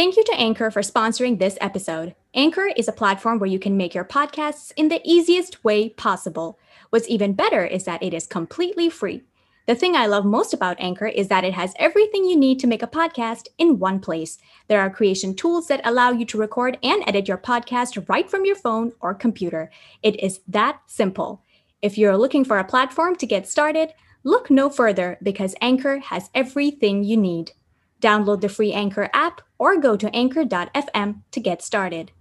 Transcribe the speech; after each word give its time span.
Thank 0.00 0.16
you 0.16 0.24
to 0.24 0.40
Anchor 0.40 0.70
for 0.70 0.80
sponsoring 0.80 1.38
this 1.38 1.58
episode. 1.60 2.14
Anchor 2.32 2.68
is 2.74 2.88
a 2.88 2.92
platform 3.00 3.38
where 3.38 3.50
you 3.50 3.58
can 3.58 3.76
make 3.76 3.94
your 3.94 4.06
podcasts 4.06 4.72
in 4.74 4.88
the 4.88 5.02
easiest 5.04 5.62
way 5.62 5.90
possible. 5.90 6.58
What's 6.88 7.10
even 7.10 7.34
better 7.34 7.66
is 7.66 7.84
that 7.84 8.02
it 8.02 8.14
is 8.14 8.26
completely 8.26 8.88
free. 8.88 9.24
The 9.66 9.74
thing 9.74 9.94
I 9.94 10.06
love 10.06 10.24
most 10.24 10.54
about 10.54 10.80
Anchor 10.80 11.08
is 11.08 11.28
that 11.28 11.44
it 11.44 11.52
has 11.52 11.74
everything 11.78 12.24
you 12.24 12.34
need 12.34 12.58
to 12.60 12.66
make 12.66 12.82
a 12.82 12.86
podcast 12.86 13.48
in 13.58 13.78
one 13.78 14.00
place. 14.00 14.38
There 14.68 14.80
are 14.80 14.88
creation 14.88 15.34
tools 15.34 15.66
that 15.66 15.82
allow 15.84 16.12
you 16.12 16.24
to 16.24 16.38
record 16.38 16.78
and 16.82 17.04
edit 17.06 17.28
your 17.28 17.36
podcast 17.36 18.08
right 18.08 18.30
from 18.30 18.46
your 18.46 18.56
phone 18.56 18.92
or 19.02 19.12
computer. 19.12 19.70
It 20.02 20.18
is 20.18 20.40
that 20.48 20.80
simple. 20.86 21.42
If 21.82 21.98
you're 21.98 22.16
looking 22.16 22.46
for 22.46 22.58
a 22.58 22.64
platform 22.64 23.16
to 23.16 23.26
get 23.26 23.46
started, 23.46 23.92
look 24.24 24.50
no 24.50 24.70
further 24.70 25.18
because 25.22 25.54
Anchor 25.60 25.98
has 25.98 26.30
everything 26.34 27.04
you 27.04 27.18
need. 27.18 27.52
Download 28.00 28.40
the 28.40 28.48
free 28.48 28.72
Anchor 28.72 29.10
app 29.12 29.42
or 29.58 29.76
go 29.76 29.96
to 29.96 30.14
anchor.fm 30.14 31.22
to 31.30 31.40
get 31.40 31.62
started. 31.62 32.12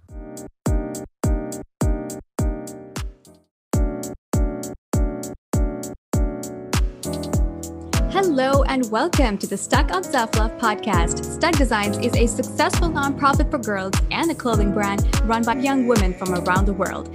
Hello 8.11 8.63
and 8.63 8.91
welcome 8.91 9.37
to 9.37 9.47
the 9.47 9.55
STUK 9.55 9.91
on 9.91 10.03
Self 10.03 10.35
Love 10.35 10.51
podcast. 10.57 11.23
STUK 11.23 11.57
Designs 11.57 11.97
is 11.99 12.13
a 12.15 12.27
successful 12.27 12.89
nonprofit 12.89 13.49
for 13.49 13.57
girls 13.59 13.93
and 14.11 14.29
a 14.29 14.35
clothing 14.35 14.73
brand 14.73 15.07
run 15.23 15.43
by 15.43 15.55
young 15.55 15.87
women 15.87 16.13
from 16.13 16.33
around 16.33 16.65
the 16.65 16.73
world. 16.73 17.07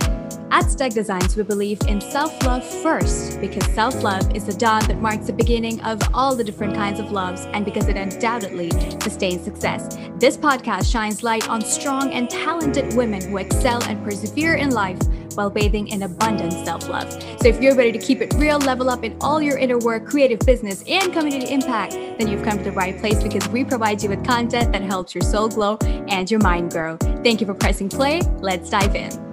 At 0.55 0.71
STUK 0.71 0.95
Designs, 0.95 1.37
we 1.37 1.43
believe 1.43 1.81
in 1.89 2.01
self 2.01 2.41
love 2.45 2.65
first 2.65 3.41
because 3.41 3.67
self 3.75 4.05
love 4.05 4.37
is 4.37 4.45
the 4.45 4.53
dawn 4.53 4.87
that 4.87 5.01
marks 5.01 5.27
the 5.27 5.33
beginning 5.33 5.81
of 5.81 6.01
all 6.15 6.37
the 6.37 6.45
different 6.45 6.77
kinds 6.77 7.01
of 7.01 7.11
loves 7.11 7.47
and 7.47 7.65
because 7.65 7.89
it 7.89 7.97
undoubtedly 7.97 8.71
sustains 9.01 9.43
success. 9.43 9.99
This 10.21 10.37
podcast 10.37 10.93
shines 10.93 11.25
light 11.25 11.49
on 11.49 11.61
strong 11.61 12.13
and 12.13 12.31
talented 12.31 12.95
women 12.95 13.21
who 13.21 13.39
excel 13.39 13.83
and 13.83 14.05
persevere 14.05 14.55
in 14.55 14.71
life 14.71 15.01
while 15.35 15.51
bathing 15.51 15.89
in 15.89 16.05
abundant 16.05 16.53
self 16.53 16.89
love. 16.89 17.11
So, 17.13 17.49
if 17.49 17.61
you're 17.61 17.75
ready 17.75 17.91
to 17.91 17.99
keep 17.99 18.21
it 18.21 18.33
real, 18.35 18.59
level 18.59 18.91
up 18.91 19.03
in 19.03 19.17
all 19.21 19.43
your 19.43 19.59
inner 19.59 19.79
work, 19.79 20.07
creative 20.07 20.39
business, 20.39 20.85
and 20.87 21.13
community 21.13 21.53
impact, 21.53 21.95
then 21.95 22.29
you've 22.29 22.45
come 22.45 22.59
to 22.59 22.65
the 22.65 22.71
right 22.71 22.97
place 23.01 23.21
because 23.21 23.49
we 23.49 23.65
provide 23.65 24.05
you 24.05 24.09
with 24.09 24.25
content 24.25 24.71
that 24.71 24.83
helps 24.83 25.17
your 25.17 25.23
soul 25.23 25.49
glow 25.49 25.79
and 26.07 26.31
your 26.31 26.39
mind 26.39 26.71
grow. 26.71 26.97
Thank 27.25 27.41
you 27.41 27.47
for 27.49 27.55
pressing 27.55 27.89
play. 27.89 28.21
Let's 28.39 28.71
dive 28.71 28.95
in. 28.95 29.24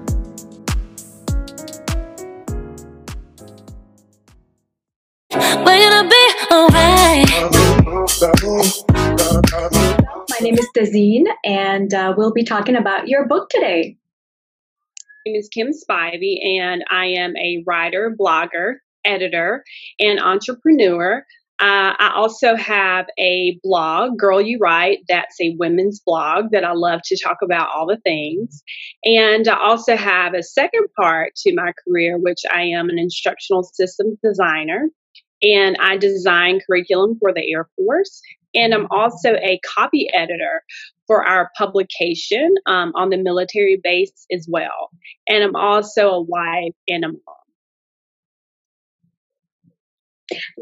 My 6.52 7.24
name 10.42 10.56
is 10.56 10.68
Dazine, 10.76 11.24
and 11.46 11.94
uh, 11.94 12.14
we'll 12.18 12.34
be 12.34 12.44
talking 12.44 12.76
about 12.76 13.08
your 13.08 13.26
book 13.26 13.48
today. 13.50 13.96
My 15.26 15.32
name 15.32 15.40
is 15.40 15.48
Kim 15.48 15.70
Spivey, 15.70 16.46
and 16.60 16.84
I 16.90 17.06
am 17.06 17.38
a 17.38 17.64
writer, 17.66 18.14
blogger, 18.20 18.80
editor, 19.06 19.64
and 19.98 20.20
entrepreneur. 20.20 21.26
Uh, 21.58 21.96
I 21.98 22.12
also 22.18 22.58
have 22.58 23.06
a 23.18 23.58
blog, 23.64 24.18
Girl 24.18 24.42
You 24.42 24.58
Write, 24.60 25.06
that's 25.08 25.40
a 25.40 25.56
women's 25.58 26.02
blog 26.06 26.52
that 26.52 26.66
I 26.66 26.74
love 26.74 27.00
to 27.06 27.18
talk 27.24 27.38
about 27.42 27.70
all 27.74 27.88
the 27.88 28.02
things. 28.04 28.62
And 29.06 29.48
I 29.48 29.58
also 29.58 29.96
have 29.96 30.34
a 30.34 30.44
second 30.44 30.88
part 31.00 31.34
to 31.46 31.56
my 31.56 31.72
career, 31.88 32.18
which 32.18 32.42
I 32.54 32.64
am 32.64 32.90
an 32.90 33.00
instructional 33.00 33.64
systems 33.64 34.18
designer 34.22 34.90
and 35.42 35.76
I 35.80 35.98
design 35.98 36.60
curriculum 36.66 37.18
for 37.20 37.34
the 37.34 37.52
Air 37.52 37.70
Force. 37.78 38.22
And 38.54 38.74
I'm 38.74 38.88
also 38.92 39.36
a 39.36 39.60
copy 39.66 40.10
editor 40.14 40.64
for 41.08 41.26
our 41.26 41.50
publication 41.58 42.56
um, 42.66 42.92
on 42.96 43.10
the 43.10 43.18
military 43.18 43.80
base 43.82 44.26
as 44.32 44.46
well. 44.50 44.90
And 45.28 45.44
I'm 45.44 45.56
also 45.56 46.10
a 46.10 46.22
wife 46.22 46.74
and 46.88 47.06
a 47.06 47.10
mom. 47.10 47.20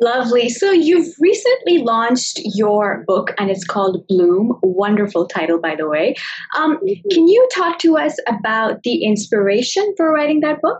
Lovely. 0.01 0.49
So 0.49 0.71
you've 0.71 1.13
recently 1.19 1.79
launched 1.79 2.41
your 2.43 3.03
book 3.05 3.35
and 3.37 3.51
it's 3.51 3.63
called 3.63 4.07
Bloom. 4.07 4.57
Wonderful 4.63 5.27
title, 5.27 5.59
by 5.59 5.75
the 5.75 5.87
way. 5.87 6.15
Um, 6.57 6.77
Mm-hmm. 6.77 7.09
can 7.09 7.27
you 7.27 7.47
talk 7.53 7.77
to 7.79 7.97
us 7.97 8.17
about 8.27 8.81
the 8.83 9.03
inspiration 9.03 9.93
for 9.97 10.11
writing 10.11 10.39
that 10.39 10.61
book? 10.61 10.79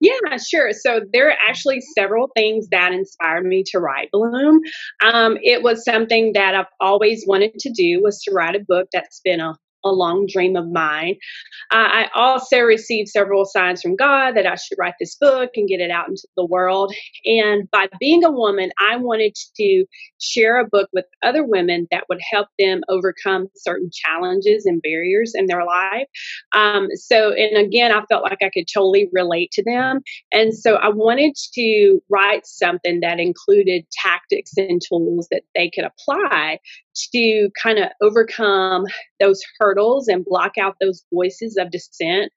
Yeah, 0.00 0.36
sure. 0.38 0.72
So 0.72 1.02
there 1.12 1.28
are 1.28 1.36
actually 1.46 1.82
several 1.94 2.30
things 2.34 2.68
that 2.70 2.92
inspired 2.92 3.44
me 3.44 3.62
to 3.66 3.78
write 3.78 4.08
Bloom. 4.12 4.60
Um, 5.04 5.36
it 5.42 5.62
was 5.62 5.84
something 5.84 6.32
that 6.32 6.54
I've 6.54 6.72
always 6.80 7.24
wanted 7.26 7.58
to 7.58 7.70
do 7.70 8.00
was 8.02 8.22
to 8.22 8.32
write 8.32 8.56
a 8.56 8.64
book 8.66 8.88
that's 8.92 9.20
been 9.22 9.40
a 9.40 9.54
a 9.84 9.90
long 9.90 10.26
dream 10.26 10.56
of 10.56 10.70
mine. 10.70 11.16
Uh, 11.70 11.76
I 11.76 12.10
also 12.14 12.60
received 12.60 13.08
several 13.08 13.44
signs 13.44 13.82
from 13.82 13.96
God 13.96 14.36
that 14.36 14.46
I 14.46 14.56
should 14.56 14.78
write 14.78 14.94
this 15.00 15.16
book 15.16 15.50
and 15.56 15.68
get 15.68 15.80
it 15.80 15.90
out 15.90 16.08
into 16.08 16.26
the 16.36 16.44
world. 16.44 16.94
And 17.24 17.70
by 17.70 17.88
being 17.98 18.24
a 18.24 18.30
woman, 18.30 18.70
I 18.78 18.96
wanted 18.96 19.36
to 19.56 19.84
share 20.20 20.58
a 20.58 20.66
book 20.66 20.88
with 20.92 21.06
other 21.22 21.44
women 21.44 21.86
that 21.90 22.04
would 22.08 22.20
help 22.30 22.48
them 22.58 22.82
overcome 22.88 23.48
certain 23.56 23.90
challenges 23.92 24.66
and 24.66 24.82
barriers 24.82 25.32
in 25.34 25.46
their 25.46 25.64
life. 25.64 26.06
Um, 26.52 26.88
so, 26.94 27.32
and 27.32 27.56
again, 27.56 27.92
I 27.92 28.04
felt 28.06 28.22
like 28.22 28.38
I 28.42 28.50
could 28.50 28.66
totally 28.72 29.08
relate 29.12 29.50
to 29.52 29.62
them. 29.62 30.00
And 30.32 30.54
so 30.56 30.76
I 30.76 30.88
wanted 30.88 31.36
to 31.54 32.00
write 32.08 32.46
something 32.46 33.00
that 33.00 33.20
included 33.20 33.86
tactics 33.92 34.52
and 34.56 34.80
tools 34.86 35.28
that 35.30 35.42
they 35.54 35.70
could 35.70 35.84
apply 35.84 36.58
to 36.94 37.50
kind 37.60 37.78
of 37.78 37.88
overcome 38.02 38.84
those 39.20 39.40
hurdles 39.58 40.08
and 40.08 40.24
block 40.24 40.52
out 40.60 40.76
those 40.80 41.04
voices 41.12 41.56
of 41.56 41.70
dissent, 41.70 42.32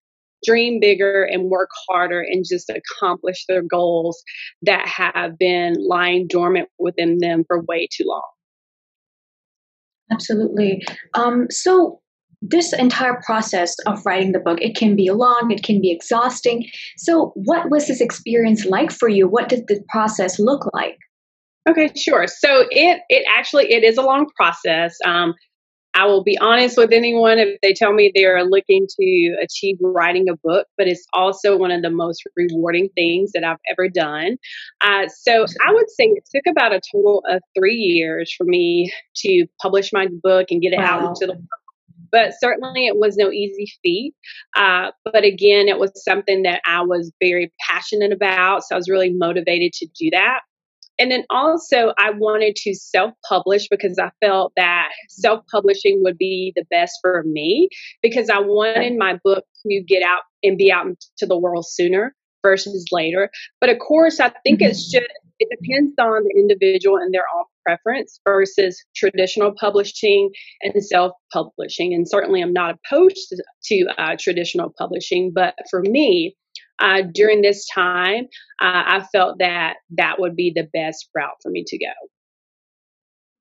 dream 0.45 0.79
bigger 0.79 1.23
and 1.23 1.49
work 1.49 1.69
harder 1.87 2.21
and 2.21 2.45
just 2.47 2.69
accomplish 2.69 3.45
their 3.47 3.61
goals 3.61 4.21
that 4.61 4.87
have 4.87 5.37
been 5.37 5.75
lying 5.87 6.27
dormant 6.27 6.69
within 6.79 7.19
them 7.19 7.43
for 7.47 7.61
way 7.67 7.87
too 7.91 8.03
long. 8.05 8.21
Absolutely. 10.11 10.83
Um, 11.13 11.47
so 11.49 11.99
this 12.41 12.73
entire 12.73 13.21
process 13.25 13.75
of 13.87 14.05
writing 14.05 14.33
the 14.33 14.39
book, 14.39 14.61
it 14.61 14.75
can 14.75 14.95
be 14.95 15.09
long, 15.11 15.49
it 15.49 15.63
can 15.63 15.79
be 15.79 15.91
exhausting. 15.91 16.65
So 16.97 17.31
what 17.35 17.71
was 17.71 17.87
this 17.87 18.01
experience 18.01 18.65
like 18.65 18.91
for 18.91 19.07
you? 19.07 19.27
What 19.29 19.47
did 19.47 19.67
the 19.67 19.81
process 19.89 20.39
look 20.39 20.69
like? 20.73 20.97
Okay, 21.69 21.91
sure. 21.95 22.27
So 22.27 22.65
it 22.69 23.01
it 23.09 23.25
actually 23.29 23.71
it 23.71 23.83
is 23.83 23.97
a 23.97 24.01
long 24.01 24.27
process. 24.35 24.97
Um, 25.05 25.33
I 25.95 26.05
will 26.05 26.23
be 26.23 26.37
honest 26.39 26.75
with 26.75 26.91
anyone 26.91 27.37
if 27.37 27.59
they 27.61 27.73
tell 27.73 27.93
me 27.93 28.11
they're 28.15 28.43
looking 28.43 28.87
to 28.99 29.35
achieve 29.41 29.77
writing 29.79 30.27
a 30.27 30.35
book, 30.43 30.67
but 30.75 30.87
it's 30.87 31.05
also 31.13 31.55
one 31.55 31.69
of 31.69 31.83
the 31.83 31.91
most 31.91 32.23
rewarding 32.35 32.89
things 32.95 33.31
that 33.33 33.43
I've 33.43 33.59
ever 33.71 33.89
done. 33.89 34.37
Uh, 34.81 35.07
so 35.07 35.45
I 35.65 35.71
would 35.71 35.89
say 35.91 36.05
it 36.05 36.27
took 36.33 36.51
about 36.51 36.73
a 36.73 36.81
total 36.91 37.23
of 37.29 37.41
three 37.55 37.75
years 37.75 38.33
for 38.35 38.43
me 38.43 38.91
to 39.17 39.45
publish 39.61 39.93
my 39.93 40.07
book 40.23 40.47
and 40.49 40.61
get 40.61 40.73
it 40.73 40.79
out 40.79 41.09
into 41.09 41.27
the 41.27 41.33
world. 41.33 41.47
But 42.11 42.33
certainly 42.39 42.87
it 42.87 42.97
was 42.97 43.15
no 43.15 43.31
easy 43.31 43.71
feat. 43.83 44.13
Uh, 44.55 44.91
but 45.03 45.23
again, 45.23 45.67
it 45.67 45.79
was 45.79 45.91
something 46.03 46.43
that 46.43 46.61
I 46.65 46.81
was 46.81 47.11
very 47.19 47.51
passionate 47.67 48.11
about. 48.11 48.63
So 48.63 48.75
I 48.75 48.77
was 48.77 48.89
really 48.89 49.13
motivated 49.13 49.73
to 49.73 49.87
do 49.99 50.09
that. 50.11 50.41
And 51.03 51.11
then 51.11 51.25
also, 51.29 51.91
I 51.97 52.11
wanted 52.11 52.55
to 52.55 52.73
self 52.73 53.11
publish 53.27 53.67
because 53.67 53.99
I 53.99 54.09
felt 54.25 54.53
that 54.55 54.87
self 55.09 55.43
publishing 55.51 55.99
would 56.01 56.17
be 56.17 56.53
the 56.55 56.63
best 56.71 56.93
for 57.01 57.23
me 57.25 57.67
because 58.01 58.29
I 58.29 58.39
wanted 58.39 58.97
my 58.97 59.19
book 59.21 59.43
to 59.67 59.83
get 59.85 60.01
out 60.01 60.21
and 60.43 60.57
be 60.57 60.71
out 60.71 60.85
into 60.85 61.25
the 61.27 61.37
world 61.37 61.65
sooner 61.67 62.15
versus 62.41 62.87
later. 62.93 63.29
But 63.59 63.69
of 63.69 63.79
course, 63.79 64.21
I 64.21 64.31
think 64.45 64.61
it 64.61 64.77
should, 64.77 65.05
it 65.39 65.49
depends 65.61 65.91
on 65.99 66.23
the 66.23 66.35
individual 66.39 66.95
and 66.95 67.13
their 67.13 67.25
own 67.35 67.43
preference 67.65 68.21
versus 68.25 68.81
traditional 68.95 69.53
publishing 69.59 70.29
and 70.61 70.81
self 70.81 71.11
publishing. 71.33 71.93
And 71.93 72.07
certainly, 72.07 72.41
I'm 72.41 72.53
not 72.53 72.75
opposed 72.75 73.27
to, 73.27 73.43
to 73.65 73.87
uh, 73.97 74.15
traditional 74.17 74.73
publishing, 74.77 75.33
but 75.35 75.53
for 75.69 75.81
me, 75.81 76.37
uh, 76.79 77.03
during 77.13 77.41
this 77.41 77.67
time, 77.67 78.25
uh, 78.61 78.83
I 78.85 79.05
felt 79.11 79.39
that 79.39 79.75
that 79.97 80.19
would 80.19 80.35
be 80.35 80.51
the 80.53 80.67
best 80.73 81.09
route 81.15 81.35
for 81.41 81.49
me 81.51 81.63
to 81.67 81.77
go. 81.77 81.91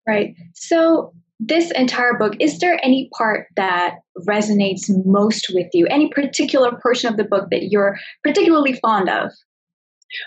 Right. 0.07 0.35
So 0.55 1.13
this 1.39 1.71
entire 1.73 2.15
book, 2.15 2.35
is 2.41 2.59
there 2.59 2.79
any 2.85 3.09
part 3.17 3.49
that 3.57 3.97
resonates 4.29 4.91
most 5.05 5.51
with 5.53 5.69
you? 5.73 5.87
Any 5.87 6.09
particular 6.09 6.79
portion 6.83 7.11
of 7.11 7.17
the 7.17 7.25
book 7.25 7.49
that 7.51 7.69
you're 7.71 7.99
particularly 8.23 8.75
fond 8.75 9.09
of? 9.09 9.31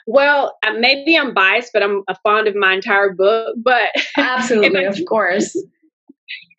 Well, 0.07 0.57
uh, 0.65 0.73
maybe 0.79 1.17
I'm 1.17 1.33
biased, 1.33 1.71
but 1.73 1.83
I'm 1.83 2.03
uh, 2.07 2.15
fond 2.23 2.47
of 2.47 2.55
my 2.55 2.73
entire 2.73 3.13
book. 3.13 3.55
But 3.63 3.89
Absolutely, 4.17 4.83
If 4.83 4.99
of 4.99 5.05
course. 5.05 5.55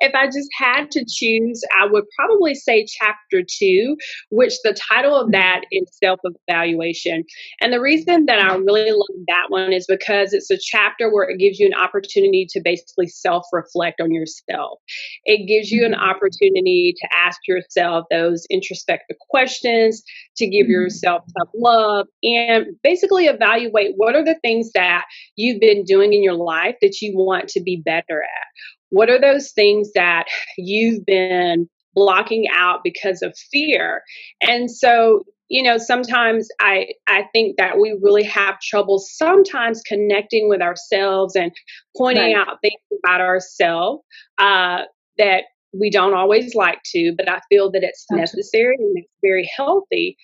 If 0.00 0.14
I 0.14 0.26
just 0.26 0.48
had 0.58 0.90
to 0.92 1.04
choose, 1.08 1.62
I 1.80 1.86
would 1.86 2.04
probably 2.16 2.54
say 2.54 2.86
chapter 2.86 3.42
two, 3.48 3.96
which 4.30 4.54
the 4.62 4.76
title 4.90 5.16
of 5.16 5.32
that 5.32 5.62
is 5.72 5.88
self 6.02 6.20
evaluation. 6.24 7.24
And 7.60 7.72
the 7.72 7.80
reason 7.80 8.26
that 8.26 8.38
I 8.38 8.54
really 8.56 8.90
love 8.90 9.24
that 9.28 9.46
one 9.48 9.72
is 9.72 9.86
because 9.88 10.32
it's 10.32 10.50
a 10.50 10.58
chapter 10.58 11.12
where 11.12 11.28
it 11.28 11.38
gives 11.38 11.58
you 11.58 11.66
an 11.66 11.74
opportunity 11.74 12.46
to 12.50 12.60
basically 12.62 13.06
self 13.06 13.44
reflect 13.52 14.00
on 14.00 14.12
yourself. 14.12 14.78
It 15.24 15.46
gives 15.46 15.70
you 15.70 15.84
an 15.84 15.92
mm-hmm. 15.92 16.02
opportunity 16.02 16.94
to 17.00 17.08
ask 17.16 17.40
yourself 17.46 18.04
those 18.10 18.46
introspective 18.50 19.16
questions, 19.30 20.02
to 20.36 20.46
give 20.46 20.64
mm-hmm. 20.64 20.72
yourself 20.72 21.22
self 21.36 21.48
love, 21.54 22.06
and 22.22 22.66
basically 22.82 23.26
evaluate 23.26 23.94
what 23.96 24.14
are 24.14 24.24
the 24.24 24.38
things 24.42 24.70
that 24.74 25.04
you've 25.36 25.60
been 25.60 25.84
doing 25.84 26.12
in 26.12 26.22
your 26.22 26.34
life 26.34 26.76
that 26.82 27.00
you 27.00 27.16
want 27.16 27.48
to 27.48 27.60
be 27.60 27.82
better 27.84 28.22
at 28.22 28.46
what 28.90 29.10
are 29.10 29.20
those 29.20 29.52
things 29.52 29.92
that 29.94 30.26
you've 30.56 31.04
been 31.04 31.68
blocking 31.94 32.46
out 32.54 32.80
because 32.84 33.22
of 33.22 33.36
fear? 33.50 34.02
And 34.40 34.70
so, 34.70 35.24
you 35.48 35.62
know, 35.62 35.78
sometimes 35.78 36.48
I 36.60 36.88
I 37.08 37.24
think 37.32 37.56
that 37.56 37.78
we 37.78 37.98
really 38.00 38.24
have 38.24 38.60
trouble 38.60 38.98
sometimes 38.98 39.82
connecting 39.82 40.48
with 40.48 40.60
ourselves 40.60 41.36
and 41.36 41.52
pointing 41.96 42.34
right. 42.34 42.48
out 42.48 42.60
things 42.60 42.80
about 43.04 43.20
ourselves 43.20 44.02
uh, 44.38 44.82
that 45.18 45.44
we 45.72 45.90
don't 45.90 46.14
always 46.14 46.54
like 46.54 46.80
to, 46.86 47.14
but 47.16 47.28
I 47.28 47.40
feel 47.48 47.70
that 47.72 47.82
it's 47.82 48.06
necessary 48.10 48.76
and 48.78 48.96
it's 48.96 49.12
very 49.22 49.48
healthy 49.56 50.16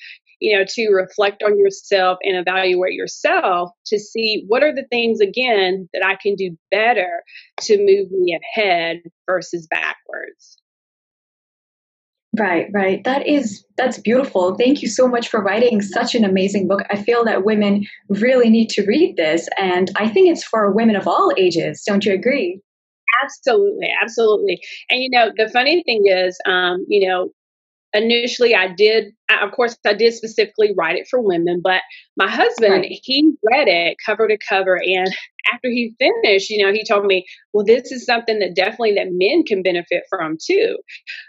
you 0.42 0.58
know, 0.58 0.64
to 0.68 0.90
reflect 0.90 1.42
on 1.44 1.56
yourself 1.56 2.18
and 2.22 2.36
evaluate 2.36 2.94
yourself 2.94 3.70
to 3.86 3.98
see 3.98 4.44
what 4.48 4.64
are 4.64 4.74
the 4.74 4.84
things, 4.90 5.20
again, 5.20 5.88
that 5.94 6.04
I 6.04 6.16
can 6.16 6.34
do 6.34 6.56
better 6.70 7.22
to 7.60 7.78
move 7.78 8.10
me 8.10 8.36
ahead 8.36 9.02
versus 9.26 9.68
backwards. 9.68 10.58
Right, 12.36 12.66
right. 12.72 13.04
That 13.04 13.26
is 13.26 13.64
that's 13.76 13.98
beautiful. 13.98 14.54
Thank 14.54 14.80
you 14.80 14.88
so 14.88 15.06
much 15.06 15.28
for 15.28 15.42
writing 15.42 15.82
such 15.82 16.14
an 16.14 16.24
amazing 16.24 16.66
book. 16.66 16.80
I 16.88 16.96
feel 16.96 17.24
that 17.26 17.44
women 17.44 17.86
really 18.08 18.48
need 18.48 18.70
to 18.70 18.86
read 18.86 19.16
this 19.16 19.48
and 19.58 19.90
I 19.96 20.08
think 20.08 20.30
it's 20.30 20.42
for 20.42 20.72
women 20.72 20.96
of 20.96 21.06
all 21.06 21.30
ages. 21.36 21.82
Don't 21.86 22.04
you 22.06 22.14
agree? 22.14 22.58
Absolutely, 23.22 23.88
absolutely. 24.02 24.60
And 24.88 25.02
you 25.02 25.10
know, 25.10 25.30
the 25.36 25.50
funny 25.50 25.82
thing 25.84 26.04
is, 26.06 26.38
um, 26.46 26.86
you 26.88 27.06
know, 27.06 27.28
initially 27.92 28.54
I 28.54 28.68
did, 28.68 29.12
of 29.40 29.52
course, 29.52 29.76
I 29.86 29.94
did 29.94 30.14
specifically 30.14 30.72
write 30.76 30.96
it 30.96 31.06
for 31.08 31.20
women, 31.20 31.60
but 31.62 31.82
my 32.16 32.28
husband, 32.28 32.72
right. 32.72 33.00
he 33.02 33.32
read 33.42 33.68
it 33.68 33.96
cover 34.04 34.28
to 34.28 34.36
cover. 34.48 34.76
And 34.76 35.08
after 35.52 35.68
he 35.68 35.94
finished, 35.98 36.50
you 36.50 36.64
know, 36.64 36.72
he 36.72 36.84
told 36.84 37.06
me, 37.06 37.24
well, 37.52 37.64
this 37.64 37.90
is 37.90 38.04
something 38.04 38.38
that 38.38 38.54
definitely 38.54 38.94
that 38.94 39.08
men 39.10 39.44
can 39.44 39.62
benefit 39.62 40.04
from 40.08 40.36
too, 40.44 40.76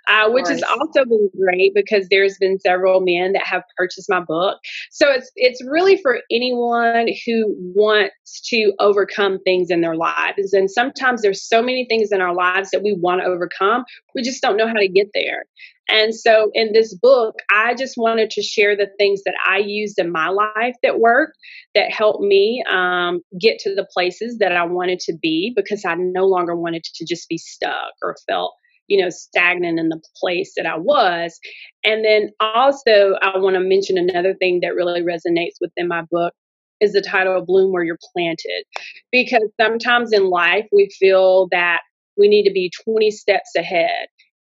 uh, 0.07 0.29
which 0.29 0.47
has 0.47 0.63
also 0.63 1.05
been 1.05 1.29
great 1.39 1.73
because 1.73 2.07
there's 2.09 2.37
been 2.37 2.59
several 2.59 3.01
men 3.01 3.33
that 3.33 3.45
have 3.45 3.63
purchased 3.77 4.09
my 4.09 4.19
book. 4.19 4.59
So 4.91 5.09
it's, 5.11 5.31
it's 5.35 5.63
really 5.65 5.97
for 6.01 6.19
anyone 6.31 7.07
who 7.25 7.55
wants 7.75 8.41
to 8.49 8.73
overcome 8.79 9.39
things 9.43 9.69
in 9.69 9.81
their 9.81 9.95
lives. 9.95 10.53
And 10.53 10.69
sometimes 10.69 11.21
there's 11.21 11.47
so 11.47 11.61
many 11.61 11.85
things 11.89 12.11
in 12.11 12.21
our 12.21 12.33
lives 12.33 12.69
that 12.71 12.83
we 12.83 12.93
want 12.93 13.21
to 13.21 13.27
overcome. 13.27 13.85
We 14.15 14.21
just 14.21 14.41
don't 14.41 14.57
know 14.57 14.67
how 14.67 14.73
to 14.73 14.87
get 14.87 15.07
there. 15.13 15.45
And 15.89 16.15
so 16.15 16.49
in 16.53 16.71
this 16.73 16.93
book, 16.93 17.35
I 17.51 17.75
just 17.75 17.92
wanted 17.97 18.29
to 18.31 18.41
share 18.41 18.75
the 18.75 18.89
things 18.97 19.21
that 19.25 19.35
I 19.47 19.57
used 19.57 19.99
in 19.99 20.11
my 20.11 20.29
life 20.29 20.75
that 20.83 20.99
worked, 20.99 21.37
that 21.75 21.91
helped 21.91 22.21
me 22.21 22.63
um, 22.69 23.21
get 23.39 23.59
to 23.59 23.75
the 23.75 23.87
places 23.93 24.37
that 24.39 24.51
I 24.51 24.63
wanted 24.65 24.99
to 25.01 25.13
be 25.21 25.53
because 25.55 25.85
I 25.85 25.95
no 25.95 26.25
longer 26.25 26.55
wanted 26.55 26.83
to 26.83 27.05
just 27.05 27.27
be 27.29 27.37
stuck 27.37 27.93
or 28.01 28.15
felt 28.27 28.53
you 28.87 29.01
know 29.01 29.09
stagnant 29.09 29.79
in 29.79 29.89
the 29.89 30.01
place 30.17 30.53
that 30.57 30.65
I 30.65 30.77
was. 30.77 31.39
And 31.83 32.03
then 32.03 32.29
also 32.39 33.15
I 33.21 33.37
want 33.37 33.55
to 33.55 33.59
mention 33.59 33.97
another 33.97 34.33
thing 34.33 34.59
that 34.61 34.75
really 34.75 35.01
resonates 35.01 35.55
within 35.61 35.87
my 35.87 36.03
book 36.11 36.33
is 36.79 36.93
the 36.93 37.01
title 37.01 37.37
of 37.37 37.45
Bloom 37.45 37.71
Where 37.71 37.83
You're 37.83 37.97
Planted. 38.13 38.65
Because 39.11 39.49
sometimes 39.59 40.11
in 40.11 40.29
life 40.29 40.65
we 40.71 40.89
feel 40.99 41.47
that 41.51 41.81
we 42.17 42.27
need 42.27 42.43
to 42.43 42.51
be 42.51 42.71
20 42.85 43.09
steps 43.11 43.51
ahead. 43.57 44.07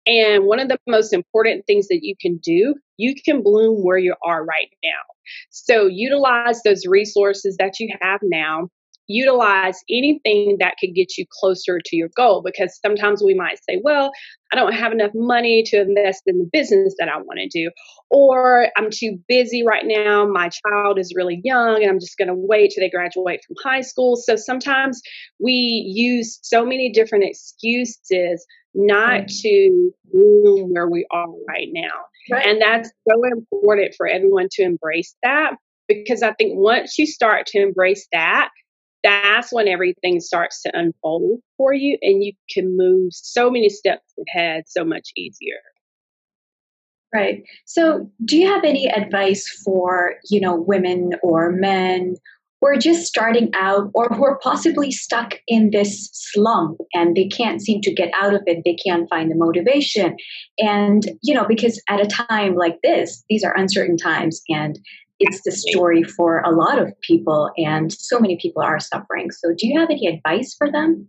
And 0.07 0.45
one 0.45 0.59
of 0.59 0.69
the 0.69 0.79
most 0.87 1.13
important 1.13 1.67
things 1.67 1.89
that 1.89 2.01
you 2.03 2.15
can 2.21 2.39
do, 2.39 2.75
you 2.97 3.15
can 3.15 3.43
bloom 3.43 3.85
where 3.85 3.99
you 3.99 4.15
are 4.25 4.45
right 4.45 4.71
now. 4.83 4.91
So 5.51 5.87
utilize 5.87 6.63
those 6.63 6.87
resources 6.87 7.57
that 7.59 7.79
you 7.79 7.95
have 8.01 8.21
now. 8.23 8.69
Utilize 9.09 9.79
anything 9.91 10.57
that 10.61 10.77
could 10.81 10.95
get 10.95 11.19
you 11.19 11.27
closer 11.41 11.81
to 11.85 11.97
your 11.97 12.09
goal 12.17 12.41
because 12.45 12.79
sometimes 12.81 13.23
we 13.23 13.35
might 13.35 13.59
say, 13.69 13.81
well, 13.83 14.13
I 14.53 14.57
don't 14.57 14.73
have 14.73 14.93
enough 14.93 15.11
money 15.15 15.65
to 15.67 15.81
invest 15.83 16.23
in 16.27 16.39
the 16.39 16.49
business 16.51 16.95
that 16.99 17.09
I 17.09 17.19
want 17.19 17.39
to 17.41 17.49
do, 17.49 17.71
or 18.11 18.69
I'm 18.77 18.91
too 18.91 19.19
busy 19.29 19.65
right 19.65 19.85
now. 19.85 20.27
My 20.27 20.49
child 20.49 20.99
is 20.99 21.15
really 21.17 21.41
young 21.45 21.83
and 21.83 21.91
I'm 21.91 22.01
just 22.01 22.17
going 22.17 22.29
to 22.29 22.35
wait 22.35 22.71
till 22.71 22.83
they 22.83 22.91
graduate 22.91 23.41
from 23.47 23.57
high 23.63 23.81
school. 23.81 24.17
So 24.17 24.37
sometimes 24.37 25.01
we 25.41 25.53
use 25.53 26.39
so 26.43 26.65
many 26.65 26.91
different 26.91 27.25
excuses 27.25 28.47
not 28.75 29.23
mm. 29.23 29.41
to 29.43 29.95
bloom 30.13 30.73
where 30.73 30.89
we 30.89 31.07
are 31.11 31.29
right 31.49 31.69
now. 31.73 31.91
Right. 32.31 32.47
And 32.47 32.63
that's 32.63 32.91
so 33.09 33.25
important 33.25 33.95
for 33.97 34.07
everyone 34.07 34.49
to 34.53 34.63
embrace 34.63 35.15
that 35.23 35.57
because 35.89 36.23
I 36.23 36.33
think 36.35 36.53
once 36.57 36.99
you 36.99 37.07
start 37.07 37.47
to 37.49 37.61
embrace 37.61 38.07
that, 38.13 38.51
that's 39.03 39.53
when 39.53 39.67
everything 39.67 40.21
starts 40.21 40.63
to 40.63 40.71
unfold 40.79 41.41
for 41.57 41.75
you 41.75 41.99
and 42.03 42.23
you 42.23 42.33
can 42.51 42.77
move 42.77 43.13
so 43.13 43.51
many 43.51 43.69
steps 43.69 44.13
ahead 44.29 44.65
so 44.67 44.85
much 44.85 45.11
easier. 45.17 45.59
Right. 47.13 47.43
So, 47.67 48.11
do 48.25 48.39
you 48.39 48.47
have 48.49 48.65
any 48.65 48.89
advice 48.89 49.47
for, 49.63 50.15
you 50.31 50.41
know, 50.41 50.55
women 50.55 51.11
or 51.23 51.51
men 51.51 52.15
who 52.63 52.69
are 52.69 52.77
just 52.77 53.07
starting 53.07 53.51
out 53.55 53.91
or 53.93 54.09
who 54.09 54.25
are 54.25 54.39
possibly 54.39 54.91
stuck 54.93 55.35
in 55.49 55.71
this 55.73 56.09
slump 56.13 56.79
and 56.95 57.17
they 57.17 57.27
can't 57.27 57.61
seem 57.61 57.81
to 57.83 57.93
get 57.93 58.11
out 58.21 58.35
of 58.35 58.43
it. 58.47 58.63
They 58.65 58.77
can't 58.77 59.09
find 59.11 59.31
the 59.31 59.37
motivation. 59.37 60.17
And, 60.59 61.03
you 61.23 61.35
know, 61.35 61.45
because 61.47 61.83
at 61.89 62.01
a 62.01 62.07
time 62.07 62.55
like 62.55 62.79
this, 62.83 63.25
these 63.29 63.43
are 63.43 63.57
uncertain 63.57 63.97
times 63.97 64.41
and 64.49 64.79
it's 65.19 65.43
the 65.45 65.53
story 65.53 66.03
for 66.03 66.41
a 66.41 66.51
lot 66.51 66.81
of 66.81 66.93
people 67.01 67.51
and 67.57 67.93
so 67.93 68.19
many 68.19 68.39
people 68.41 68.63
are 68.63 68.81
suffering. 68.81 69.31
So, 69.31 69.51
do 69.57 69.67
you 69.67 69.79
have 69.79 69.91
any 69.91 70.07
advice 70.07 70.55
for 70.57 70.71
them? 70.71 71.09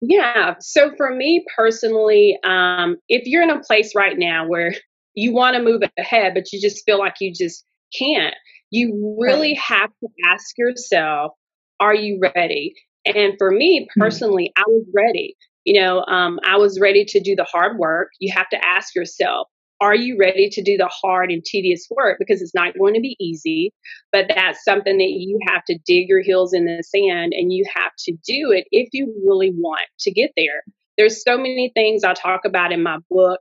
Yeah. 0.00 0.54
So, 0.60 0.92
for 0.96 1.14
me 1.14 1.44
personally, 1.56 2.38
um, 2.44 2.96
if 3.08 3.26
you're 3.26 3.42
in 3.42 3.50
a 3.50 3.60
place 3.60 3.92
right 3.94 4.18
now 4.18 4.46
where 4.46 4.74
you 5.14 5.32
want 5.32 5.56
to 5.56 5.62
move 5.62 5.82
ahead, 5.98 6.34
but 6.34 6.52
you 6.52 6.60
just 6.60 6.84
feel 6.84 6.98
like 6.98 7.14
you 7.20 7.32
just 7.32 7.64
can't, 7.96 8.34
you 8.70 9.16
really 9.20 9.54
have 9.54 9.90
to 10.00 10.08
ask 10.30 10.56
yourself, 10.58 11.32
are 11.80 11.94
you 11.94 12.20
ready? 12.20 12.74
And 13.04 13.34
for 13.38 13.50
me 13.50 13.88
hmm. 13.92 14.00
personally. 14.00 14.52
I 14.56 14.64
was 14.66 14.86
ready. 14.94 15.36
You 15.64 15.80
know, 15.80 16.04
um, 16.04 16.40
I 16.46 16.56
was 16.56 16.78
ready 16.80 17.04
to 17.06 17.20
do 17.20 17.34
the 17.34 17.44
hard 17.44 17.78
work. 17.78 18.10
You 18.20 18.32
have 18.34 18.48
to 18.50 18.58
ask 18.62 18.94
yourself, 18.94 19.48
are 19.80 19.94
you 19.94 20.16
ready 20.18 20.48
to 20.50 20.62
do 20.62 20.76
the 20.76 20.88
hard 20.88 21.30
and 21.30 21.44
tedious 21.44 21.86
work? 21.90 22.16
Because 22.18 22.40
it's 22.40 22.54
not 22.54 22.78
going 22.78 22.94
to 22.94 23.00
be 23.00 23.16
easy, 23.18 23.72
but 24.12 24.26
that's 24.28 24.62
something 24.62 24.98
that 24.98 25.10
you 25.10 25.38
have 25.48 25.64
to 25.66 25.78
dig 25.86 26.08
your 26.08 26.22
heels 26.22 26.52
in 26.54 26.64
the 26.64 26.82
sand 26.82 27.32
and 27.34 27.52
you 27.52 27.64
have 27.74 27.92
to 28.00 28.12
do 28.12 28.52
it 28.52 28.66
if 28.70 28.88
you 28.92 29.12
really 29.26 29.52
want 29.56 29.86
to 30.00 30.12
get 30.12 30.30
there. 30.36 30.62
There's 30.96 31.22
so 31.22 31.36
many 31.36 31.72
things 31.74 32.04
I 32.04 32.14
talk 32.14 32.44
about 32.44 32.72
in 32.72 32.82
my 32.82 32.98
book 33.10 33.40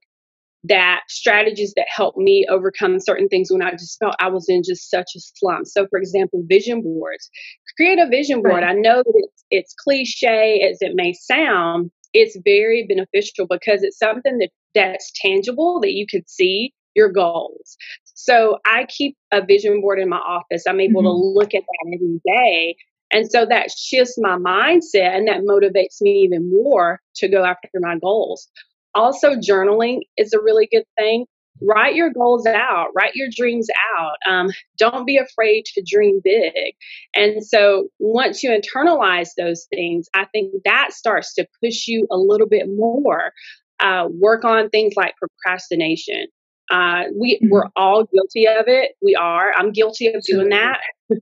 that 0.65 1.01
strategies 1.09 1.73
that 1.75 1.87
helped 1.89 2.17
me 2.17 2.45
overcome 2.49 2.99
certain 2.99 3.27
things 3.27 3.49
when 3.51 3.61
I 3.61 3.71
just 3.71 3.99
felt 3.99 4.15
I 4.19 4.29
was 4.29 4.45
in 4.47 4.63
just 4.63 4.89
such 4.89 5.11
a 5.15 5.19
slump. 5.19 5.67
So, 5.67 5.87
for 5.87 5.99
example, 5.99 6.43
vision 6.47 6.81
boards. 6.81 7.29
Create 7.75 7.99
a 7.99 8.07
vision 8.07 8.41
board. 8.41 8.61
Right. 8.61 8.69
I 8.69 8.73
know 8.73 9.03
that 9.03 9.13
it's, 9.15 9.45
it's 9.49 9.73
cliche 9.73 10.67
as 10.69 10.77
it 10.81 10.93
may 10.95 11.13
sound. 11.13 11.91
It's 12.13 12.37
very 12.45 12.85
beneficial 12.87 13.47
because 13.49 13.83
it's 13.83 13.97
something 13.97 14.37
that, 14.37 14.49
that's 14.75 15.11
tangible 15.15 15.79
that 15.81 15.93
you 15.93 16.05
can 16.07 16.25
see 16.27 16.73
your 16.95 17.11
goals. 17.11 17.75
So 18.03 18.59
I 18.65 18.85
keep 18.87 19.17
a 19.31 19.43
vision 19.43 19.81
board 19.81 19.99
in 19.99 20.09
my 20.09 20.17
office. 20.17 20.63
I'm 20.67 20.79
able 20.79 21.01
mm-hmm. 21.01 21.07
to 21.07 21.39
look 21.39 21.53
at 21.55 21.63
that 21.63 21.95
every 21.95 22.21
day. 22.25 22.75
And 23.11 23.29
so 23.29 23.45
that 23.45 23.69
shifts 23.71 24.15
my 24.17 24.37
mindset 24.37 25.15
and 25.15 25.27
that 25.27 25.41
motivates 25.41 26.01
me 26.01 26.21
even 26.23 26.51
more 26.51 26.99
to 27.17 27.27
go 27.27 27.43
after 27.43 27.69
my 27.79 27.97
goals. 27.99 28.47
Also, 28.95 29.35
journaling 29.35 30.01
is 30.17 30.33
a 30.33 30.41
really 30.41 30.67
good 30.71 30.85
thing. 30.97 31.25
Write 31.61 31.95
your 31.95 32.11
goals 32.11 32.45
out, 32.45 32.87
write 32.95 33.15
your 33.15 33.29
dreams 33.33 33.67
out. 33.97 34.15
Um, 34.29 34.49
don't 34.77 35.05
be 35.05 35.17
afraid 35.17 35.65
to 35.65 35.83
dream 35.87 36.19
big. 36.23 36.75
And 37.15 37.45
so, 37.45 37.89
once 37.99 38.43
you 38.43 38.49
internalize 38.49 39.29
those 39.37 39.67
things, 39.73 40.07
I 40.13 40.25
think 40.25 40.53
that 40.65 40.93
starts 40.93 41.33
to 41.35 41.47
push 41.63 41.87
you 41.87 42.07
a 42.11 42.17
little 42.17 42.47
bit 42.47 42.67
more. 42.67 43.31
Uh, 43.79 44.07
work 44.11 44.45
on 44.45 44.69
things 44.69 44.93
like 44.95 45.15
procrastination. 45.17 46.27
Uh, 46.71 47.03
we, 47.19 47.35
mm-hmm. 47.35 47.49
we're 47.49 47.69
all 47.75 48.05
guilty 48.05 48.47
of 48.47 48.65
it. 48.67 48.93
We 49.01 49.15
are. 49.15 49.51
I'm 49.57 49.71
guilty 49.71 50.07
of 50.07 50.23
doing 50.23 50.49
that. 50.49 50.79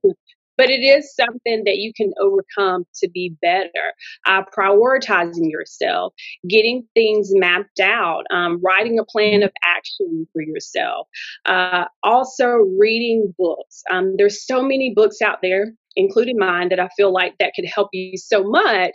but 0.62 0.70
it 0.70 0.84
is 0.84 1.16
something 1.16 1.64
that 1.66 1.78
you 1.78 1.92
can 1.92 2.14
overcome 2.22 2.86
to 2.94 3.10
be 3.10 3.36
better. 3.42 3.96
Uh, 4.28 4.44
prioritizing 4.56 5.50
yourself, 5.50 6.14
getting 6.48 6.88
things 6.94 7.30
mapped 7.34 7.80
out, 7.80 8.26
um, 8.30 8.62
writing 8.64 9.00
a 9.00 9.04
plan 9.04 9.42
of 9.42 9.50
action 9.66 10.28
for 10.32 10.44
yourself. 10.44 11.08
Uh, 11.48 11.86
also, 12.04 12.46
reading 12.80 13.34
books. 13.40 13.82
Um, 13.90 14.14
there's 14.18 14.46
so 14.46 14.62
many 14.62 14.94
books 14.96 15.20
out 15.20 15.40
there, 15.42 15.74
including 15.96 16.38
mine, 16.38 16.70
that 16.70 16.80
I 16.80 16.90
feel 16.96 17.12
like 17.12 17.34
that 17.40 17.54
could 17.56 17.66
help 17.66 17.90
you 17.92 18.16
so 18.18 18.44
much 18.44 18.94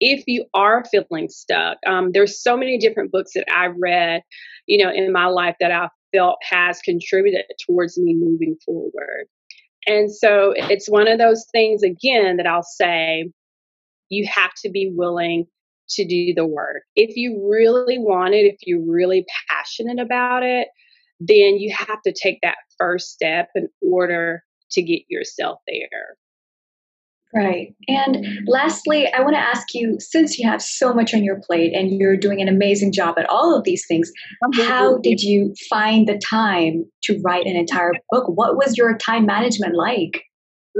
if 0.00 0.22
you 0.26 0.44
are 0.52 0.84
feeling 0.84 1.30
stuck. 1.30 1.78
Um, 1.86 2.12
there's 2.12 2.42
so 2.42 2.58
many 2.58 2.76
different 2.76 3.10
books 3.10 3.30
that 3.34 3.46
I've 3.50 3.76
read, 3.78 4.20
you 4.66 4.84
know, 4.84 4.92
in 4.92 5.10
my 5.12 5.28
life 5.28 5.56
that 5.60 5.70
I 5.72 5.88
felt 6.14 6.36
has 6.42 6.82
contributed 6.82 7.46
towards 7.66 7.96
me 7.96 8.14
moving 8.14 8.58
forward. 8.66 9.28
And 9.86 10.12
so 10.12 10.52
it's 10.56 10.88
one 10.88 11.08
of 11.08 11.18
those 11.18 11.46
things, 11.52 11.82
again, 11.82 12.38
that 12.38 12.46
I'll 12.46 12.62
say 12.62 13.30
you 14.08 14.26
have 14.32 14.52
to 14.62 14.70
be 14.70 14.90
willing 14.92 15.46
to 15.90 16.04
do 16.04 16.34
the 16.34 16.46
work. 16.46 16.82
If 16.96 17.16
you 17.16 17.48
really 17.48 17.98
want 17.98 18.34
it, 18.34 18.46
if 18.46 18.56
you're 18.62 18.84
really 18.84 19.24
passionate 19.48 20.00
about 20.00 20.42
it, 20.42 20.68
then 21.20 21.56
you 21.56 21.74
have 21.74 22.02
to 22.02 22.12
take 22.12 22.38
that 22.42 22.56
first 22.78 23.10
step 23.10 23.48
in 23.54 23.68
order 23.80 24.42
to 24.72 24.82
get 24.82 25.02
yourself 25.08 25.60
there. 25.66 26.16
Right. 27.34 27.74
And 27.88 28.26
lastly, 28.46 29.12
I 29.12 29.20
want 29.20 29.34
to 29.34 29.40
ask 29.40 29.74
you 29.74 29.96
since 29.98 30.38
you 30.38 30.48
have 30.48 30.62
so 30.62 30.94
much 30.94 31.12
on 31.12 31.24
your 31.24 31.40
plate 31.40 31.74
and 31.74 31.90
you're 31.90 32.16
doing 32.16 32.40
an 32.40 32.48
amazing 32.48 32.92
job 32.92 33.18
at 33.18 33.28
all 33.28 33.56
of 33.56 33.64
these 33.64 33.84
things, 33.86 34.10
how 34.54 34.98
did 34.98 35.20
you 35.20 35.52
find 35.68 36.06
the 36.06 36.18
time 36.18 36.84
to 37.02 37.20
write 37.24 37.46
an 37.46 37.56
entire 37.56 37.92
book? 38.10 38.28
What 38.28 38.56
was 38.56 38.78
your 38.78 38.96
time 38.96 39.26
management 39.26 39.74
like? 39.76 40.22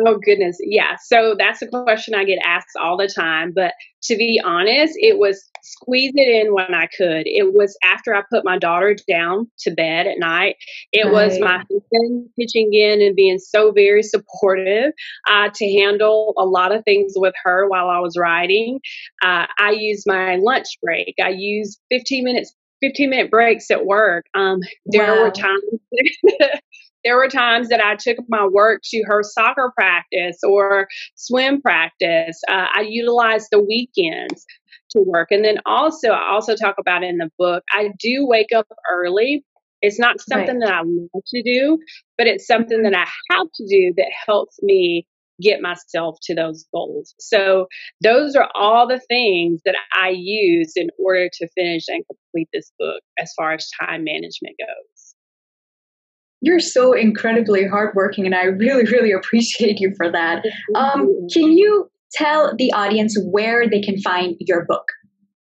Oh 0.05 0.19
goodness, 0.19 0.59
yeah. 0.61 0.97
So 1.03 1.37
that's 1.39 1.63
a 1.63 1.69
question 1.69 2.15
I 2.15 2.25
get 2.25 2.39
asked 2.45 2.77
all 2.79 2.97
the 2.97 3.09
time. 3.09 3.53
But 3.55 3.73
to 4.05 4.17
be 4.17 4.41
honest, 4.45 4.95
it 4.97 5.19
was 5.19 5.43
squeeze 5.63 6.13
it 6.15 6.29
in 6.29 6.53
when 6.53 6.75
I 6.75 6.87
could. 6.87 7.27
It 7.27 7.55
was 7.55 7.77
after 7.83 8.15
I 8.15 8.23
put 8.31 8.45
my 8.45 8.59
daughter 8.59 8.95
down 9.09 9.51
to 9.61 9.71
bed 9.71 10.07
at 10.07 10.19
night. 10.19 10.57
It 10.93 11.05
right. 11.05 11.13
was 11.13 11.39
my 11.41 11.59
husband 11.59 12.29
pitching 12.39 12.75
in 12.75 13.01
and 13.01 13.17
being 13.17 13.39
so 13.39 13.73
very 13.73 14.03
supportive 14.03 14.93
uh, 15.29 15.49
to 15.55 15.81
handle 15.81 16.35
a 16.39 16.45
lot 16.45 16.75
of 16.75 16.85
things 16.85 17.15
with 17.17 17.35
her 17.45 17.69
while 17.69 17.89
I 17.89 18.01
was 18.01 18.17
writing. 18.19 18.81
Uh, 19.23 19.47
I 19.59 19.71
used 19.71 20.05
my 20.07 20.37
lunch 20.37 20.67
break. 20.83 21.15
I 21.23 21.31
used 21.31 21.81
15 21.91 22.25
minutes 22.25 22.55
15 22.83 23.09
minute 23.09 23.31
breaks 23.31 23.71
at 23.71 23.87
work. 23.87 24.27
Um, 24.35 24.61
there 24.85 25.17
wow. 25.17 25.23
were 25.23 25.31
times 25.31 25.63
there 27.07 27.17
were 27.17 27.29
times 27.29 27.69
that 27.69 27.81
I 27.81 27.95
took 27.95 28.17
my 28.29 28.45
work 28.45 28.83
to 28.87 29.05
her 29.07 29.23
soccer 29.23 29.73
practice 29.77 30.39
or 30.43 30.89
swim 31.15 31.63
practice. 31.63 32.41
Uh, 32.49 32.67
I 32.75 32.81
utilized 32.81 33.47
the 33.53 33.63
weekends 33.63 34.45
to 34.91 35.01
work. 35.01 35.29
And 35.31 35.45
then 35.45 35.59
also, 35.67 36.09
I 36.09 36.33
also 36.33 36.57
talk 36.57 36.75
about 36.81 37.05
in 37.05 37.19
the 37.19 37.31
book, 37.39 37.63
I 37.71 37.91
do 38.01 38.27
wake 38.27 38.51
up 38.55 38.67
early. 38.93 39.45
It's 39.83 40.01
not 40.01 40.21
something 40.21 40.59
right. 40.59 40.67
that 40.67 40.75
I 40.75 40.83
want 40.83 41.25
to 41.29 41.43
do, 41.45 41.79
but 42.19 42.27
it's 42.27 42.45
something 42.45 42.83
that 42.83 42.95
I 42.95 43.07
have 43.31 43.47
to 43.55 43.67
do 43.69 43.95
that 43.97 44.11
helps 44.27 44.61
me 44.61 45.07
get 45.41 45.63
myself 45.63 46.19
to 46.23 46.35
those 46.35 46.67
goals. 46.75 47.15
So 47.21 47.69
those 48.03 48.35
are 48.35 48.49
all 48.55 48.89
the 48.89 49.01
things 49.09 49.61
that 49.65 49.77
I 49.93 50.09
use 50.09 50.73
in 50.75 50.89
order 50.99 51.29
to 51.33 51.49
finish 51.55 51.85
and 51.87 52.05
complete 52.07 52.49
this 52.53 52.73
book 52.81 53.01
as 53.17 53.33
far 53.35 53.53
as 53.53 53.71
time 53.81 54.03
management 54.03 54.57
goes. 54.59 55.06
You're 56.47 56.61
so 56.61 56.93
incredibly 56.93 57.67
hardworking, 57.67 58.25
and 58.25 58.33
I 58.33 58.45
really, 58.45 58.85
really 58.85 59.11
appreciate 59.11 59.81
you 59.81 59.93
for 59.97 60.09
that. 60.13 60.45
Um, 60.77 61.09
can 61.33 61.51
you 61.51 61.91
tell 62.13 62.55
the 62.57 62.73
audience 62.73 63.19
where 63.33 63.69
they 63.69 63.83
can 63.83 64.01
find 64.01 64.37
your 64.39 64.65
book? 64.65 64.85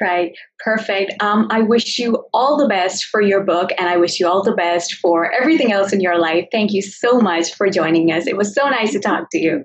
Right. 0.00 0.32
Perfect. 0.60 1.20
Um, 1.22 1.48
I 1.50 1.62
wish 1.62 1.98
you 1.98 2.24
all 2.32 2.56
the 2.56 2.68
best 2.68 3.06
for 3.06 3.20
your 3.20 3.42
book 3.42 3.70
and 3.78 3.88
I 3.88 3.96
wish 3.96 4.20
you 4.20 4.28
all 4.28 4.42
the 4.42 4.54
best 4.54 4.94
for 4.94 5.32
everything 5.32 5.72
else 5.72 5.92
in 5.92 6.00
your 6.00 6.18
life. 6.18 6.46
Thank 6.52 6.72
you 6.72 6.82
so 6.82 7.20
much 7.20 7.54
for 7.54 7.68
joining 7.68 8.12
us. 8.12 8.26
It 8.26 8.36
was 8.36 8.54
so 8.54 8.68
nice 8.68 8.92
to 8.92 9.00
talk 9.00 9.28
to 9.32 9.38
you. 9.38 9.64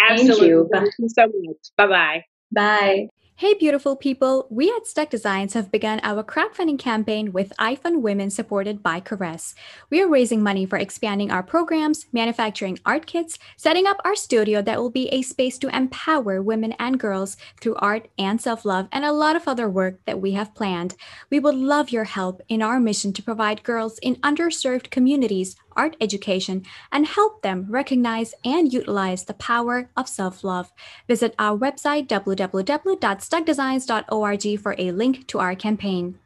Absolutely. 0.00 0.26
Thank 0.26 0.40
you. 0.40 0.68
Thank 0.72 0.92
you 0.98 1.08
so 1.08 1.26
much. 1.26 1.56
Bye 1.76 1.86
bye 1.86 2.24
bye. 2.52 3.08
Hey, 3.40 3.54
beautiful 3.54 3.96
people! 3.96 4.46
We 4.50 4.68
at 4.68 4.86
STUK 4.86 5.08
Designs 5.08 5.54
have 5.54 5.72
begun 5.72 5.98
our 6.02 6.22
crowdfunding 6.22 6.78
campaign 6.78 7.32
with 7.32 7.54
iFund 7.58 8.02
Women 8.02 8.28
supported 8.28 8.82
by 8.82 9.00
Caress. 9.00 9.54
We 9.88 10.02
are 10.02 10.08
raising 10.10 10.42
money 10.42 10.66
for 10.66 10.76
expanding 10.76 11.30
our 11.30 11.42
programs, 11.42 12.04
manufacturing 12.12 12.78
art 12.84 13.06
kits, 13.06 13.38
setting 13.56 13.86
up 13.86 13.96
our 14.04 14.14
studio 14.14 14.60
that 14.60 14.78
will 14.78 14.90
be 14.90 15.08
a 15.08 15.22
space 15.22 15.56
to 15.60 15.74
empower 15.74 16.42
women 16.42 16.72
and 16.78 17.00
girls 17.00 17.38
through 17.62 17.76
art 17.76 18.08
and 18.18 18.38
self 18.38 18.66
love, 18.66 18.88
and 18.92 19.06
a 19.06 19.12
lot 19.12 19.36
of 19.36 19.48
other 19.48 19.70
work 19.70 20.04
that 20.04 20.20
we 20.20 20.32
have 20.32 20.54
planned. 20.54 20.94
We 21.30 21.40
would 21.40 21.54
love 21.54 21.88
your 21.88 22.04
help 22.04 22.42
in 22.46 22.60
our 22.60 22.78
mission 22.78 23.14
to 23.14 23.22
provide 23.22 23.62
girls 23.62 23.98
in 24.00 24.16
underserved 24.16 24.90
communities 24.90 25.56
art 25.80 25.96
education 25.98 26.62
and 26.92 27.06
help 27.06 27.40
them 27.40 27.66
recognize 27.70 28.34
and 28.44 28.70
utilize 28.70 29.24
the 29.24 29.34
power 29.34 29.88
of 29.96 30.08
self 30.08 30.44
love. 30.44 30.70
Visit 31.08 31.34
our 31.38 31.56
website 31.56 32.06
www.stukdesigns.org 32.06 34.60
for 34.60 34.74
a 34.76 34.92
link 34.92 35.26
to 35.28 35.38
our 35.38 35.54
campaign. 35.54 36.18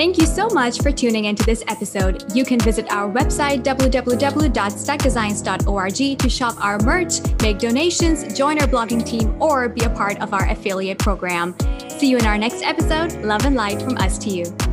Thank 0.00 0.16
you 0.16 0.24
so 0.24 0.48
much 0.48 0.80
for 0.80 0.90
tuning 0.90 1.26
into 1.26 1.44
this 1.44 1.62
episode. 1.68 2.34
You 2.34 2.42
can 2.42 2.58
visit 2.58 2.90
our 2.90 3.12
website 3.12 3.62
www.stukdesigns.org 3.62 6.18
to 6.18 6.28
shop 6.30 6.64
our 6.64 6.78
merch, 6.78 7.20
make 7.42 7.58
donations, 7.58 8.32
join 8.32 8.58
our 8.62 8.66
blogging 8.66 9.04
team, 9.04 9.36
or 9.42 9.68
be 9.68 9.84
a 9.84 9.90
part 9.90 10.18
of 10.22 10.32
our 10.32 10.48
affiliate 10.48 10.98
program. 10.98 11.54
See 11.90 12.08
you 12.08 12.16
in 12.16 12.24
our 12.24 12.38
next 12.38 12.62
episode. 12.62 13.12
Love 13.22 13.44
and 13.44 13.56
light 13.56 13.82
from 13.82 13.98
us 13.98 14.16
to 14.20 14.30
you. 14.30 14.69